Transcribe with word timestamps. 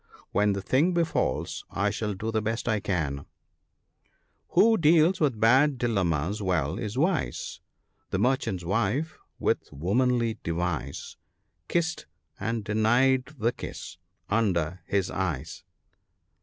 * 0.15 0.31
When 0.31 0.53
the 0.53 0.63
thing 0.63 0.95
befalls 0.95 1.63
I 1.69 1.91
shall 1.91 2.15
do 2.15 2.31
the 2.31 2.41
best 2.41 2.67
I 2.67 2.79
can, 2.79 3.27
—*' 4.03 4.19
Who 4.55 4.75
deals 4.75 5.19
with 5.19 5.39
bad 5.39 5.77
dilemmas 5.77 6.41
well, 6.41 6.79
is 6.79 6.97
wise. 6.97 7.59
The 8.09 8.17
merchant's 8.17 8.63
wife, 8.65 9.19
with 9.37 9.71
womanly 9.71 10.39
device, 10.41 11.17
Kissed— 11.67 12.07
and 12.39 12.63
denied 12.63 13.25
the 13.37 13.51
kiss— 13.51 13.97
under 14.27 14.81
his 14.87 15.11
eyes." 15.11 15.63